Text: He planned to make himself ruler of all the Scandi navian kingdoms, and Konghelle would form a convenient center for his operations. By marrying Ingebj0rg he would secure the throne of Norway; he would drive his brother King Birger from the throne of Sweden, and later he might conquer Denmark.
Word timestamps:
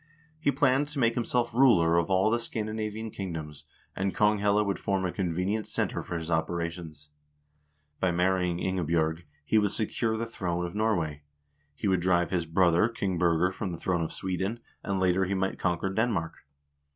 He 0.39 0.49
planned 0.49 0.87
to 0.87 0.97
make 0.99 1.13
himself 1.13 1.53
ruler 1.53 1.99
of 1.99 2.09
all 2.09 2.31
the 2.31 2.39
Scandi 2.39 2.73
navian 2.73 3.13
kingdoms, 3.13 3.65
and 3.95 4.15
Konghelle 4.15 4.65
would 4.65 4.79
form 4.79 5.05
a 5.05 5.11
convenient 5.11 5.67
center 5.67 6.01
for 6.01 6.17
his 6.17 6.31
operations. 6.31 7.09
By 7.99 8.09
marrying 8.09 8.57
Ingebj0rg 8.57 9.25
he 9.45 9.59
would 9.59 9.69
secure 9.73 10.17
the 10.17 10.25
throne 10.25 10.65
of 10.65 10.73
Norway; 10.73 11.21
he 11.75 11.87
would 11.87 11.99
drive 12.01 12.31
his 12.31 12.47
brother 12.47 12.89
King 12.89 13.19
Birger 13.19 13.51
from 13.51 13.71
the 13.73 13.77
throne 13.77 14.01
of 14.01 14.11
Sweden, 14.11 14.59
and 14.81 14.99
later 14.99 15.25
he 15.25 15.35
might 15.35 15.59
conquer 15.59 15.91
Denmark. 15.91 16.33